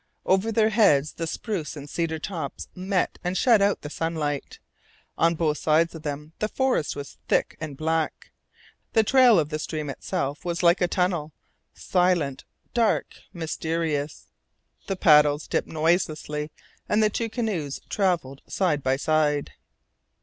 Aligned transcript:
Over 0.25 0.51
their 0.51 0.69
heads 0.71 1.13
the 1.13 1.27
spruce 1.27 1.77
and 1.77 1.87
cedar 1.87 2.17
tops 2.17 2.69
met 2.73 3.19
and 3.23 3.37
shut 3.37 3.61
out 3.61 3.81
the 3.81 3.89
sunlight. 3.91 4.57
On 5.15 5.35
both 5.35 5.59
sides 5.59 5.93
of 5.93 6.01
them 6.01 6.33
the 6.39 6.47
forest 6.47 6.95
was 6.95 7.19
thick 7.27 7.55
and 7.61 7.77
black. 7.77 8.31
The 8.93 9.03
trail 9.03 9.37
of 9.37 9.49
the 9.49 9.59
stream 9.59 9.91
itself 9.91 10.43
was 10.43 10.63
like 10.63 10.81
a 10.81 10.87
tunnel, 10.87 11.33
silent, 11.75 12.45
dark, 12.73 13.13
mysterious. 13.31 14.25
The 14.87 14.95
paddles 14.95 15.45
dipped 15.47 15.67
noiselessly, 15.67 16.49
and 16.89 17.03
the 17.03 17.11
two 17.11 17.29
canoes 17.29 17.79
travelled 17.87 18.41
side 18.47 18.81
by 18.81 18.95
side. 18.95 19.51